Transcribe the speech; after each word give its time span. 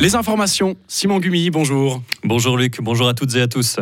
Les 0.00 0.14
informations, 0.14 0.76
Simon 0.86 1.18
Gumi, 1.18 1.50
bonjour. 1.50 2.02
Bonjour 2.22 2.56
Luc, 2.56 2.80
bonjour 2.80 3.08
à 3.08 3.14
toutes 3.14 3.34
et 3.34 3.40
à 3.40 3.48
tous. 3.48 3.80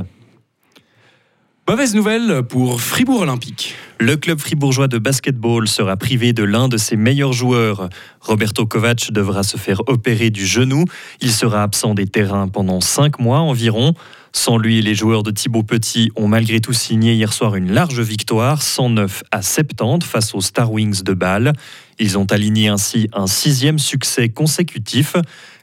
Mauvaise 1.69 1.95
nouvelle 1.95 2.43
pour 2.45 2.81
Fribourg 2.81 3.21
Olympique. 3.21 3.75
Le 3.99 4.17
club 4.17 4.39
fribourgeois 4.39 4.89
de 4.89 4.97
basketball 4.99 5.69
sera 5.69 5.97
privé 5.97 6.33
de 6.33 6.43
l'un 6.43 6.69
de 6.69 6.79
ses 6.79 6.97
meilleurs 6.97 7.35
joueurs. 7.35 7.91
Roberto 8.21 8.67
Kovac 8.67 9.11
devra 9.11 9.43
se 9.43 9.59
faire 9.59 9.83
opérer 9.89 10.31
du 10.31 10.47
genou. 10.47 10.85
Il 11.21 11.33
sera 11.33 11.63
absent 11.63 11.95
des 11.95 12.07
terrains 12.07 12.49
pendant 12.49 12.81
cinq 12.81 13.19
mois 13.19 13.41
environ. 13.41 13.93
Sans 14.33 14.59
lui, 14.59 14.81
les 14.81 14.95
joueurs 14.95 15.23
de 15.23 15.31
Thibaut 15.31 15.63
Petit 15.63 16.11
ont 16.15 16.29
malgré 16.29 16.61
tout 16.61 16.75
signé 16.75 17.15
hier 17.15 17.33
soir 17.33 17.57
une 17.57 17.73
large 17.73 18.01
victoire, 18.01 18.63
109 18.63 19.25
à 19.33 19.43
70 19.43 20.07
face 20.07 20.35
aux 20.35 20.41
Star 20.41 20.71
Wings 20.71 21.03
de 21.03 21.15
Bâle. 21.15 21.53
Ils 21.99 22.17
ont 22.19 22.27
aligné 22.27 22.69
ainsi 22.69 23.09
un 23.13 23.27
sixième 23.27 23.79
succès 23.79 24.29
consécutif. 24.29 25.17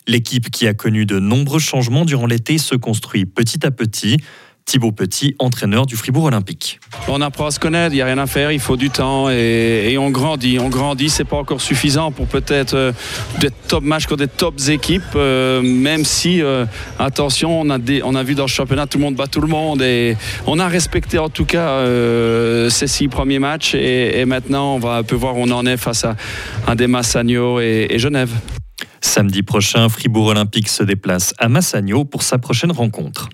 L'équipe 0.07 0.49
qui 0.49 0.67
a 0.67 0.73
connu 0.73 1.05
de 1.05 1.19
nombreux 1.19 1.59
changements 1.59 2.05
durant 2.05 2.25
l'été 2.25 2.57
se 2.57 2.75
construit 2.75 3.25
petit 3.25 3.65
à 3.65 3.71
petit. 3.71 4.17
Thibaut 4.65 4.93
Petit, 4.93 5.35
entraîneur 5.39 5.85
du 5.85 5.97
Fribourg 5.97 6.23
Olympique. 6.23 6.79
On 7.09 7.21
apprend 7.21 7.47
à 7.47 7.51
se 7.51 7.59
connaître, 7.59 7.93
il 7.93 7.97
n'y 7.97 8.01
a 8.01 8.05
rien 8.05 8.17
à 8.17 8.27
faire, 8.27 8.51
il 8.51 8.61
faut 8.61 8.77
du 8.77 8.89
temps 8.89 9.29
et, 9.29 9.97
on 9.99 10.09
grandit. 10.09 10.57
On 10.59 10.69
grandit, 10.69 11.09
c'est 11.09 11.25
pas 11.25 11.35
encore 11.35 11.59
suffisant 11.59 12.11
pour 12.11 12.27
peut-être 12.27 12.73
euh, 12.73 12.91
des 13.39 13.49
top 13.67 13.83
matchs 13.83 14.05
contre 14.05 14.21
des 14.21 14.27
top 14.27 14.55
équipes, 14.69 15.03
euh, 15.15 15.61
même 15.61 16.05
si, 16.05 16.41
euh, 16.41 16.65
attention, 16.97 17.59
on 17.61 17.69
a, 17.69 17.77
vu 18.23 18.35
dans 18.35 18.43
le 18.43 18.47
championnat, 18.47 18.87
tout 18.87 18.97
le 18.97 19.03
monde 19.03 19.15
bat 19.15 19.27
tout 19.27 19.41
le 19.41 19.47
monde 19.47 19.81
et 19.81 20.15
on 20.47 20.59
a 20.59 20.67
respecté 20.67 21.19
en 21.19 21.29
tout 21.29 21.45
cas 21.45 21.83
ces 22.69 22.87
six 22.87 23.09
premiers 23.09 23.39
matchs 23.39 23.75
et, 23.75 24.23
maintenant 24.25 24.75
on 24.75 24.79
va 24.79 24.95
un 24.95 25.03
peu 25.03 25.15
voir 25.15 25.37
où 25.37 25.41
on 25.41 25.51
en 25.51 25.65
est 25.65 25.77
face 25.77 26.05
à, 26.05 26.15
à 26.65 26.75
des 26.75 26.87
et 26.87 27.99
Genève. 27.99 28.31
Samedi 29.01 29.43
prochain, 29.43 29.89
Fribourg 29.89 30.27
Olympique 30.27 30.69
se 30.69 30.83
déplace 30.83 31.33
à 31.37 31.49
Massagno 31.49 32.05
pour 32.05 32.23
sa 32.23 32.37
prochaine 32.37 32.71
rencontre. 32.71 33.29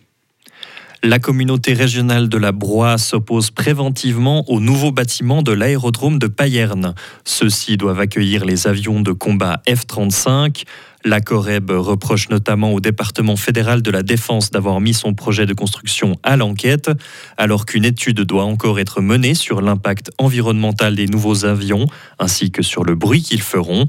La 1.02 1.18
communauté 1.18 1.72
régionale 1.72 2.28
de 2.28 2.38
la 2.38 2.52
Broye 2.52 2.98
s'oppose 2.98 3.52
préventivement 3.52 4.44
au 4.50 4.60
nouveau 4.60 4.92
bâtiment 4.92 5.42
de 5.42 5.54
l'aérodrome 5.54 6.20
de 6.20 6.28
Payerne. 6.28 6.94
Ceux-ci 7.24 7.78
doivent 7.78 8.02
accueillir 8.02 8.44
les 8.44 8.68
avions 8.68 9.00
de 9.00 9.14
combat 9.14 9.62
F-35. 9.66 10.66
La 11.06 11.22
Coreb 11.22 11.72
reproche 11.72 12.28
notamment 12.28 12.74
au 12.74 12.82
département 12.82 13.38
fédéral 13.38 13.82
de 13.82 13.92
la 13.92 14.04
Défense 14.04 14.52
d'avoir 14.52 14.82
mis 14.82 14.94
son 14.94 15.14
projet 15.14 15.46
de 15.46 15.54
construction 15.54 16.18
à 16.24 16.36
l'enquête, 16.36 16.92
alors 17.38 17.66
qu'une 17.66 17.86
étude 17.86 18.20
doit 18.20 18.44
encore 18.44 18.78
être 18.78 19.00
menée 19.00 19.36
sur 19.36 19.62
l'impact 19.62 20.12
environnemental 20.18 20.98
des 20.98 21.08
nouveaux 21.08 21.46
avions, 21.46 21.86
ainsi 22.20 22.52
que 22.52 22.62
sur 22.62 22.84
le 22.84 22.96
bruit 22.96 23.22
qu'ils 23.22 23.42
feront. 23.42 23.88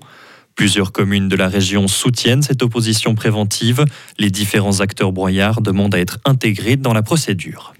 Plusieurs 0.54 0.92
communes 0.92 1.28
de 1.28 1.36
la 1.36 1.48
région 1.48 1.88
soutiennent 1.88 2.42
cette 2.42 2.62
opposition 2.62 3.14
préventive. 3.14 3.84
Les 4.18 4.30
différents 4.30 4.80
acteurs 4.80 5.12
broyards 5.12 5.60
demandent 5.60 5.94
à 5.94 5.98
être 5.98 6.18
intégrés 6.24 6.76
dans 6.76 6.92
la 6.92 7.02
procédure. 7.02 7.74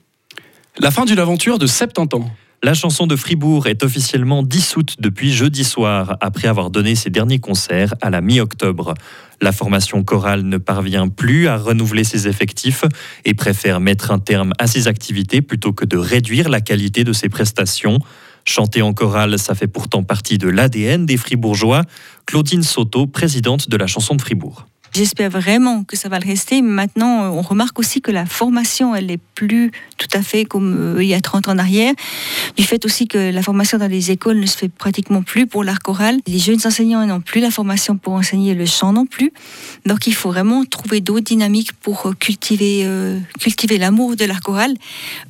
La 0.79 0.91
fin 0.91 1.05
d'une 1.05 1.19
aventure 1.19 1.59
de 1.59 1.67
70 1.67 2.17
ans. 2.17 2.31
La 2.63 2.75
chanson 2.75 3.07
de 3.07 3.17
Fribourg 3.17 3.67
est 3.69 3.83
officiellement 3.83 4.43
dissoute 4.43 4.97
depuis 5.01 5.33
jeudi 5.33 5.65
soir, 5.65 6.19
après 6.21 6.47
avoir 6.47 6.69
donné 6.69 6.95
ses 6.95 7.09
derniers 7.09 7.39
concerts 7.39 7.95
à 8.03 8.11
la 8.11 8.21
mi-octobre. 8.21 8.93
La 9.41 9.51
formation 9.51 10.05
chorale 10.05 10.43
ne 10.43 10.59
parvient 10.59 11.09
plus 11.09 11.49
à 11.49 11.57
renouveler 11.57 12.05
ses 12.05 12.29
effectifs 12.29 12.85
et 13.25 13.33
préfère 13.33 13.81
mettre 13.81 14.11
un 14.11 14.19
terme 14.19 14.53
à 14.59 14.67
ses 14.67 14.89
activités 14.89 15.41
plutôt 15.41 15.73
que 15.73 15.87
de 15.87 15.97
réduire 15.97 16.51
la 16.51 16.61
qualité 16.61 17.03
de 17.03 17.15
ses 17.15 17.31
prestations. 17.31 17.99
Chanter 18.45 18.83
en 18.83 18.93
chorale, 18.93 19.39
ça 19.39 19.55
fait 19.55 19.67
pourtant 19.67 20.03
partie 20.03 20.39
de 20.39 20.49
l'ADN 20.49 21.07
des 21.07 21.17
Fribourgeois. 21.17 21.83
Claudine 22.27 22.63
Soto, 22.63 23.07
présidente 23.07 23.69
de 23.69 23.77
la 23.77 23.87
chanson 23.87 24.15
de 24.15 24.23
Fribourg. 24.23 24.67
J'espère 24.93 25.31
vraiment 25.31 25.85
que 25.85 25.97
ça 25.97 26.09
va 26.09 26.19
le 26.19 26.27
rester. 26.27 26.63
Maintenant, 26.63 27.25
euh, 27.25 27.29
on 27.29 27.43
remarque 27.43 27.79
aussi 27.79 28.01
que 28.01 28.11
la 28.11 28.27
formation, 28.27 28.95
elle 28.95 29.09
est 29.11 29.21
plus 29.37 29.71
tout 29.99 30.09
à 30.13 30.21
fait 30.21 30.45
comme 30.45 30.97
euh, 30.97 31.03
il 31.03 31.09
y 31.09 31.15
a 31.15 31.21
30 31.21 31.47
ans 31.47 31.53
en 31.53 31.59
arrière. 31.59 31.95
Du 32.57 32.65
fait 32.65 32.85
aussi 32.85 33.07
que 33.07 33.31
la 33.31 33.43
formation 33.43 33.79
dans 33.79 33.87
les 33.87 34.11
écoles 34.11 34.41
ne 34.41 34.47
se 34.47 34.57
fait 34.57 34.69
pratiquement 34.69 35.23
plus 35.23 35.47
pour 35.47 35.63
l'art 35.63 35.79
choral. 35.79 36.19
Les 36.27 36.41
jeunes 36.41 36.59
enseignants 36.65 37.07
n'ont 37.07 37.21
plus 37.21 37.41
la 37.41 37.53
formation 37.53 37.97
pour 37.97 38.15
enseigner 38.15 38.55
le 38.55 38.67
chant 38.67 38.93
non 38.93 39.07
plus. 39.07 39.33
Donc 39.87 40.09
il 40.09 40.15
faut 40.15 40.31
vraiment 40.31 40.65
trouver 40.65 41.01
d'autres 41.01 41.25
dynamiques 41.25 41.73
pour 41.75 42.07
euh, 42.07 42.13
cultiver, 42.13 42.85
cultiver 43.39 43.79
l'amour 43.79 44.17
de 44.17 44.25
l'art 44.25 44.41
choral. 44.41 44.75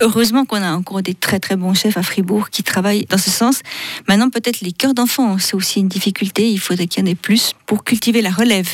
Heureusement 0.01 0.47
qu'on 0.47 0.63
a 0.63 0.73
encore 0.73 1.03
des 1.03 1.15
très 1.15 1.39
très 1.39 1.57
bons 1.57 1.75
chefs 1.75 1.99
à 1.99 2.03
Fribourg 2.03 2.49
qui 2.49 2.63
travaillent 2.63 3.05
dans 3.11 3.19
ce 3.19 3.31
sens. 3.31 3.61
Maintenant, 4.09 4.31
peut-être 4.31 4.63
les 4.63 4.73
chœurs 4.73 4.95
d'enfants, 4.95 5.37
c'est 5.39 5.55
aussi 5.55 5.81
une 5.81 5.89
difficulté. 5.89 6.51
Il 6.51 6.61
faudrait 6.61 6.87
qu'il 6.87 7.05
y 7.05 7.07
en 7.07 7.11
ait 7.11 7.15
plus 7.15 7.53
pour 7.67 7.85
cultiver 7.85 8.23
la 8.23 8.31
relève. 8.31 8.69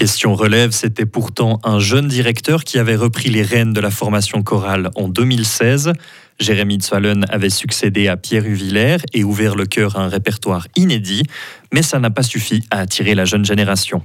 Question 0.00 0.34
relève, 0.34 0.70
c'était 0.70 1.04
pourtant 1.04 1.60
un 1.62 1.78
jeune 1.78 2.08
directeur 2.08 2.64
qui 2.64 2.78
avait 2.78 2.96
repris 2.96 3.28
les 3.28 3.42
rênes 3.42 3.74
de 3.74 3.82
la 3.82 3.90
formation 3.90 4.42
chorale 4.42 4.88
en 4.94 5.08
2016. 5.08 5.92
Jérémy 6.38 6.80
Zwallen 6.80 7.26
avait 7.28 7.50
succédé 7.50 8.08
à 8.08 8.16
Pierre 8.16 8.46
Huvillers 8.46 8.96
et 9.12 9.24
ouvert 9.24 9.56
le 9.56 9.66
cœur 9.66 9.98
à 9.98 10.02
un 10.02 10.08
répertoire 10.08 10.68
inédit, 10.74 11.24
mais 11.70 11.82
ça 11.82 11.98
n'a 11.98 12.08
pas 12.08 12.22
suffi 12.22 12.64
à 12.70 12.78
attirer 12.78 13.14
la 13.14 13.26
jeune 13.26 13.44
génération. 13.44 14.02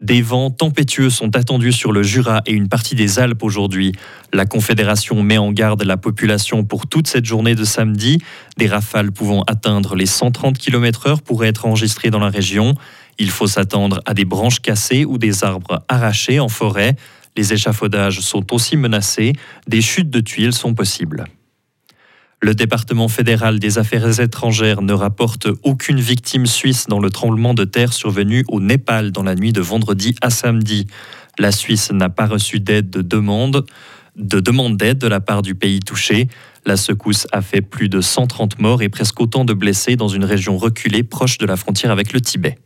Des 0.00 0.22
vents 0.22 0.50
tempétueux 0.50 1.10
sont 1.10 1.36
attendus 1.36 1.72
sur 1.72 1.92
le 1.92 2.02
Jura 2.02 2.40
et 2.46 2.52
une 2.52 2.68
partie 2.68 2.94
des 2.94 3.18
Alpes 3.18 3.42
aujourd'hui. 3.42 3.92
La 4.32 4.46
Confédération 4.46 5.22
met 5.22 5.36
en 5.36 5.52
garde 5.52 5.82
la 5.82 5.98
population 5.98 6.64
pour 6.64 6.86
toute 6.86 7.06
cette 7.06 7.26
journée 7.26 7.54
de 7.54 7.64
samedi. 7.64 8.18
Des 8.56 8.66
rafales 8.66 9.12
pouvant 9.12 9.42
atteindre 9.42 9.96
les 9.96 10.06
130 10.06 10.56
km/h 10.56 11.20
pourraient 11.20 11.48
être 11.48 11.66
enregistrées 11.66 12.10
dans 12.10 12.20
la 12.20 12.30
région. 12.30 12.76
Il 13.20 13.30
faut 13.30 13.46
s'attendre 13.46 14.00
à 14.06 14.14
des 14.14 14.24
branches 14.24 14.60
cassées 14.60 15.04
ou 15.04 15.18
des 15.18 15.44
arbres 15.44 15.84
arrachés 15.88 16.40
en 16.40 16.48
forêt. 16.48 16.96
Les 17.36 17.52
échafaudages 17.52 18.20
sont 18.20 18.54
aussi 18.54 18.78
menacés. 18.78 19.34
Des 19.68 19.82
chutes 19.82 20.08
de 20.08 20.20
tuiles 20.20 20.54
sont 20.54 20.72
possibles. 20.72 21.26
Le 22.40 22.54
département 22.54 23.08
fédéral 23.08 23.58
des 23.58 23.76
affaires 23.76 24.18
étrangères 24.20 24.80
ne 24.80 24.94
rapporte 24.94 25.48
aucune 25.62 26.00
victime 26.00 26.46
suisse 26.46 26.86
dans 26.86 26.98
le 26.98 27.10
tremblement 27.10 27.52
de 27.52 27.64
terre 27.64 27.92
survenu 27.92 28.42
au 28.48 28.58
Népal 28.58 29.12
dans 29.12 29.22
la 29.22 29.34
nuit 29.34 29.52
de 29.52 29.60
vendredi 29.60 30.14
à 30.22 30.30
samedi. 30.30 30.86
La 31.38 31.52
Suisse 31.52 31.92
n'a 31.92 32.08
pas 32.08 32.26
reçu 32.26 32.58
d'aide 32.58 32.88
de 32.88 33.02
demande 33.02 33.66
de 34.16 34.40
demande 34.40 34.78
d'aide 34.78 34.98
de 34.98 35.06
la 35.06 35.20
part 35.20 35.42
du 35.42 35.54
pays 35.54 35.80
touché. 35.80 36.28
La 36.64 36.76
secousse 36.78 37.26
a 37.32 37.42
fait 37.42 37.60
plus 37.60 37.90
de 37.90 38.00
130 38.00 38.58
morts 38.58 38.80
et 38.80 38.88
presque 38.88 39.20
autant 39.20 39.44
de 39.44 39.52
blessés 39.52 39.96
dans 39.96 40.08
une 40.08 40.24
région 40.24 40.56
reculée 40.56 41.02
proche 41.02 41.36
de 41.36 41.44
la 41.44 41.56
frontière 41.56 41.90
avec 41.90 42.14
le 42.14 42.20
Tibet. 42.22 42.56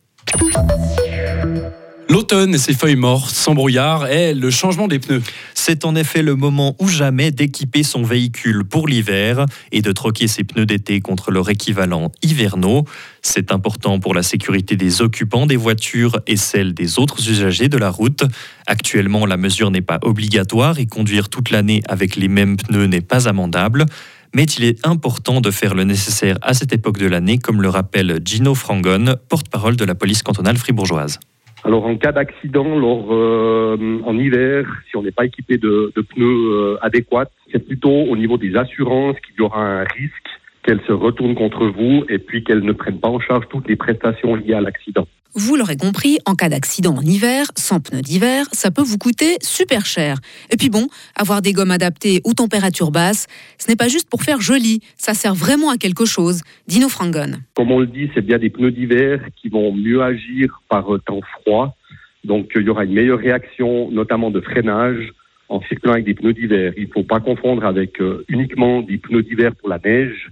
L'automne 2.09 2.55
et 2.55 2.59
ses 2.59 2.75
feuilles 2.75 2.97
mortes, 2.97 3.34
sans 3.34 3.55
brouillard, 3.55 4.06
et 4.06 4.34
le 4.34 4.50
changement 4.50 4.87
des 4.87 4.99
pneus. 4.99 5.22
C'est 5.55 5.84
en 5.84 5.97
effet 5.97 6.22
le 6.22 6.37
moment 6.37 6.77
ou 6.78 6.87
jamais 6.87 7.31
d'équiper 7.31 7.83
son 7.83 8.03
véhicule 8.03 8.65
pour 8.65 8.87
l'hiver 8.87 9.47
et 9.72 9.83
de 9.83 9.91
troquer 9.91 10.28
ses 10.28 10.45
pneus 10.45 10.67
d'été 10.67 11.00
contre 11.00 11.31
leur 11.31 11.49
équivalent 11.50 12.12
hivernaux. 12.22 12.84
C'est 13.22 13.50
important 13.50 13.99
pour 13.99 14.15
la 14.15 14.22
sécurité 14.22 14.77
des 14.77 15.00
occupants 15.00 15.47
des 15.47 15.56
voitures 15.56 16.21
et 16.27 16.37
celle 16.37 16.75
des 16.75 16.99
autres 16.99 17.28
usagers 17.28 17.69
de 17.69 17.78
la 17.78 17.91
route. 17.91 18.25
Actuellement, 18.66 19.27
la 19.27 19.37
mesure 19.37 19.71
n'est 19.71 19.81
pas 19.81 19.99
obligatoire 20.03 20.78
et 20.78 20.87
conduire 20.87 21.28
toute 21.28 21.51
l'année 21.51 21.83
avec 21.89 22.16
les 22.16 22.28
mêmes 22.28 22.56
pneus 22.59 22.87
n'est 22.87 23.01
pas 23.01 23.28
amendable 23.28 23.87
mais 24.34 24.45
il 24.45 24.65
est 24.65 24.87
important 24.87 25.41
de 25.41 25.50
faire 25.50 25.75
le 25.75 25.84
nécessaire 25.84 26.37
à 26.43 26.53
cette 26.55 26.72
époque 26.72 26.99
de 26.99 27.06
l'année, 27.06 27.39
comme 27.39 27.62
le 27.62 27.69
rappelle 27.69 28.19
Gino 28.25 28.55
Frangon, 28.55 29.15
porte-parole 29.28 29.77
de 29.77 29.84
la 29.84 29.95
police 29.95 30.22
cantonale 30.22 30.56
fribourgeoise. 30.56 31.21
Alors 31.65 31.87
en 31.87 31.97
cas 31.97 32.12
d'accident, 32.12 32.67
euh, 32.67 33.99
en 34.05 34.19
hiver, 34.19 34.67
si 34.91 34.97
on 34.97 35.03
n'est 35.03 35.12
pas 35.12 35.25
équipé 35.25 35.56
de, 35.56 35.93
pneus 36.11 36.27
euh, 36.27 36.77
adéquats, 36.83 37.31
c'est 37.50 37.65
plutôt 37.65 37.91
au 37.91 38.17
niveau 38.17 38.37
des 38.37 38.55
assurances 38.55 39.17
qu'il 39.21 39.37
y 39.39 39.41
aura 39.41 39.62
un 39.62 39.84
risque 39.84 40.28
qu'elles 40.62 40.83
se 40.87 40.93
retournent 40.93 41.34
contre 41.34 41.66
vous 41.66 42.05
et 42.11 42.19
puis 42.19 42.45
qu'elles 42.45 42.65
ne 42.65 42.72
prennent 42.72 43.01
pas 43.01 43.09
en 43.09 43.21
charge 43.21 43.47
toutes 43.49 43.69
les 43.69 43.77
prestations 43.77 44.34
liées 44.34 44.55
à 44.55 44.61
l'accident. 44.61 45.06
Vous 45.37 45.56
l'aurez 45.56 45.77
compris, 45.77 46.19
en 46.27 46.37
cas 46.37 46.49
d'accident 46.49 46.95
en 46.95 47.01
hiver, 47.01 47.47
sans 47.57 47.81
pneus 47.81 48.03
d'hiver, 48.03 48.47
ça 48.53 48.71
peut 48.71 48.83
vous 48.83 48.98
coûter 48.98 49.34
super 49.42 49.84
cher. 49.84 50.19
Et 50.53 50.57
puis 50.57 50.71
bon, 50.71 50.86
avoir 51.16 51.42
des 51.42 51.53
gommes 51.53 51.72
adaptées 51.72 52.21
aux 52.22 52.34
températures 52.34 52.92
basses, 52.92 53.27
ce 53.59 53.69
n'est 53.69 53.75
pas 53.75 53.89
juste 53.89 54.09
pour 54.09 54.22
faire 54.22 54.41
joli, 54.41 54.78
ça 54.97 55.13
sert 55.13 55.34
vraiment 55.34 55.71
à 55.71 55.77
quelque 55.77 56.04
chose. 56.04 56.42
Dino 56.69 56.89
Frangon. 56.89 57.33
Comme 57.54 57.72
on 57.72 57.81
le 57.81 57.89
dit, 57.89 58.09
c'est 58.15 58.25
bien 58.25 58.39
des 58.39 58.48
pneus 58.48 58.71
d'hiver 58.71 59.22
qui 59.34 59.48
vont 59.48 59.72
mieux 59.72 60.03
agir 60.03 60.63
par 60.69 60.86
temps 61.04 61.21
froid. 61.41 61.77
Donc 62.22 62.53
il 62.54 62.63
y 62.63 62.69
aura 62.69 62.84
une 62.84 62.92
meilleure 62.92 63.19
réaction, 63.19 63.91
notamment 63.91 64.31
de 64.31 64.41
freinage, 64.41 65.13
en 65.48 65.60
circulant 65.63 65.95
avec 65.95 66.04
des 66.04 66.15
pneus 66.15 66.34
d'hiver. 66.34 66.75
Il 66.77 66.86
ne 66.86 66.92
faut 66.92 67.03
pas 67.03 67.19
confondre 67.19 67.65
avec 67.65 68.01
euh, 68.01 68.25
uniquement 68.28 68.83
des 68.83 68.98
pneus 68.98 69.25
d'hiver 69.25 69.57
pour 69.57 69.69
la 69.69 69.81
neige. 69.84 70.31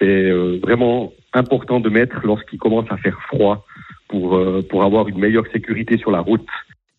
C'est 0.00 0.06
euh, 0.06 0.58
vraiment 0.60 1.12
important 1.34 1.78
de 1.78 1.88
mettre 1.88 2.18
lorsqu'il 2.24 2.58
commence 2.58 2.86
à 2.90 2.96
faire 2.96 3.16
froid 3.28 3.64
pour, 4.10 4.36
euh, 4.36 4.62
pour 4.68 4.82
avoir 4.84 5.08
une 5.08 5.18
meilleure 5.18 5.46
sécurité 5.52 5.96
sur 5.98 6.10
la 6.10 6.20
route. 6.20 6.46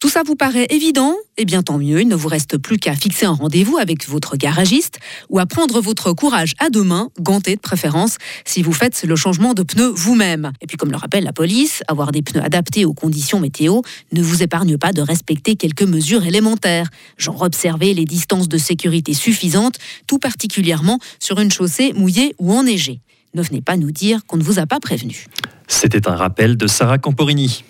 Tout 0.01 0.09
ça 0.09 0.23
vous 0.25 0.35
paraît 0.35 0.65
évident? 0.71 1.15
Eh 1.37 1.45
bien 1.45 1.61
tant 1.61 1.77
mieux, 1.77 2.01
il 2.01 2.07
ne 2.07 2.15
vous 2.15 2.27
reste 2.27 2.57
plus 2.57 2.79
qu'à 2.79 2.95
fixer 2.95 3.27
un 3.27 3.33
rendez-vous 3.33 3.77
avec 3.77 4.09
votre 4.09 4.35
garagiste 4.35 4.99
ou 5.29 5.37
à 5.37 5.45
prendre 5.45 5.79
votre 5.79 6.11
courage 6.13 6.55
à 6.57 6.71
deux 6.71 6.81
mains, 6.83 7.09
ganté 7.19 7.55
de 7.55 7.61
préférence, 7.61 8.17
si 8.43 8.63
vous 8.63 8.73
faites 8.73 9.03
le 9.03 9.15
changement 9.15 9.53
de 9.53 9.61
pneus 9.61 9.91
vous-même. 9.93 10.53
Et 10.59 10.65
puis 10.65 10.75
comme 10.75 10.89
le 10.89 10.97
rappelle 10.97 11.23
la 11.23 11.33
police, 11.33 11.83
avoir 11.87 12.11
des 12.11 12.23
pneus 12.23 12.41
adaptés 12.41 12.83
aux 12.83 12.95
conditions 12.95 13.39
météo 13.39 13.81
ne 14.11 14.23
vous 14.23 14.41
épargne 14.41 14.75
pas 14.79 14.91
de 14.91 15.03
respecter 15.03 15.55
quelques 15.55 15.83
mesures 15.83 16.25
élémentaires, 16.25 16.89
genre 17.17 17.43
observer 17.43 17.93
les 17.93 18.05
distances 18.05 18.49
de 18.49 18.57
sécurité 18.57 19.13
suffisantes, 19.13 19.77
tout 20.07 20.17
particulièrement 20.17 20.97
sur 21.19 21.39
une 21.39 21.51
chaussée 21.51 21.93
mouillée 21.93 22.33
ou 22.39 22.53
enneigée. 22.53 23.01
Ne 23.33 23.41
venez 23.41 23.61
pas 23.61 23.77
nous 23.77 23.91
dire 23.91 24.25
qu'on 24.25 24.37
ne 24.37 24.43
vous 24.43 24.59
a 24.59 24.65
pas 24.65 24.79
prévenu. 24.79 25.25
C'était 25.67 26.07
un 26.07 26.15
rappel 26.15 26.57
de 26.57 26.67
Sarah 26.67 26.97
Camporini. 26.97 27.63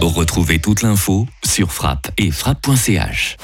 Retrouvez 0.00 0.58
toute 0.58 0.82
l'info 0.82 1.26
sur 1.44 1.72
frappe 1.72 2.10
et 2.16 2.30
frappe.ch. 2.30 3.36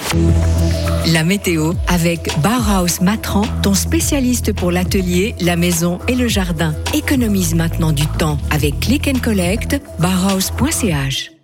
La 1.13 1.25
météo 1.25 1.75
avec 1.89 2.31
Bauhaus 2.41 3.03
Matran, 3.03 3.43
ton 3.63 3.75
spécialiste 3.75 4.53
pour 4.53 4.71
l'atelier, 4.71 5.35
la 5.41 5.57
maison 5.57 5.99
et 6.09 6.15
le 6.15 6.29
jardin. 6.29 6.75
Économise 6.95 7.55
maintenant 7.55 7.93
du 7.93 8.07
temps 8.07 8.39
avec 8.51 8.81
Click 8.81 9.09
and 9.09 9.21
Collect, 9.21 9.81
bauhaus.ch. 9.99 11.36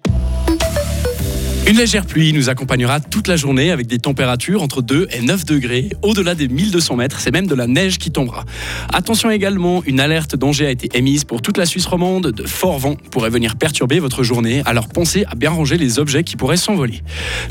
Une 1.64 1.76
légère 1.76 2.04
pluie 2.04 2.32
nous 2.32 2.50
accompagnera 2.50 2.98
toute 2.98 3.28
la 3.28 3.36
journée 3.36 3.70
avec 3.70 3.86
des 3.86 3.98
températures 3.98 4.62
entre 4.62 4.82
2 4.82 5.06
et 5.12 5.20
9 5.20 5.44
degrés. 5.44 5.90
Au-delà 6.02 6.34
des 6.34 6.48
1200 6.48 6.96
mètres, 6.96 7.20
c'est 7.20 7.30
même 7.30 7.46
de 7.46 7.54
la 7.54 7.68
neige 7.68 7.98
qui 7.98 8.10
tombera. 8.10 8.44
Attention 8.92 9.30
également, 9.30 9.82
une 9.84 10.00
alerte 10.00 10.34
danger 10.34 10.66
a 10.66 10.70
été 10.70 10.88
émise 10.98 11.22
pour 11.22 11.40
toute 11.40 11.56
la 11.56 11.64
Suisse 11.64 11.86
romande. 11.86 12.32
De 12.32 12.46
forts 12.46 12.80
vents 12.80 12.96
pourraient 13.12 13.30
venir 13.30 13.54
perturber 13.54 14.00
votre 14.00 14.24
journée, 14.24 14.62
alors 14.66 14.88
pensez 14.88 15.24
à 15.30 15.36
bien 15.36 15.50
ranger 15.50 15.78
les 15.78 16.00
objets 16.00 16.24
qui 16.24 16.36
pourraient 16.36 16.56
s'envoler. 16.56 17.00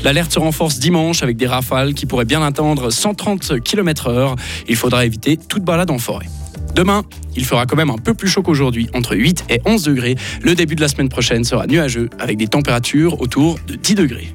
L'alerte 0.04 0.32
se 0.32 0.38
renforce 0.38 0.78
dimanche 0.78 1.22
avec 1.22 1.38
des 1.38 1.46
rafales 1.46 1.94
qui 1.94 2.04
pourraient 2.04 2.26
bien 2.26 2.42
atteindre 2.42 2.90
130 2.90 3.60
km/h. 3.60 4.36
Il 4.68 4.76
faudra 4.76 5.06
éviter 5.06 5.38
toute 5.38 5.64
balade 5.64 5.90
en 5.90 5.98
forêt. 5.98 6.26
Demain, 6.74 7.02
il 7.36 7.44
fera 7.44 7.66
quand 7.66 7.76
même 7.76 7.90
un 7.90 7.98
peu 7.98 8.14
plus 8.14 8.28
chaud 8.28 8.42
qu'aujourd'hui, 8.42 8.88
entre 8.94 9.14
8 9.14 9.44
et 9.50 9.60
11 9.66 9.82
degrés. 9.84 10.16
Le 10.42 10.54
début 10.54 10.74
de 10.74 10.80
la 10.80 10.88
semaine 10.88 11.08
prochaine 11.08 11.44
sera 11.44 11.66
nuageux 11.66 12.08
avec 12.18 12.38
des 12.38 12.46
températures 12.46 13.20
autour 13.20 13.58
de 13.66 13.74
10 13.74 13.94
degrés. 13.94 14.34